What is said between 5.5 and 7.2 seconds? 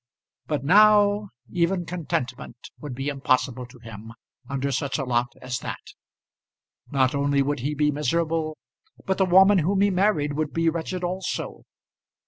that. Not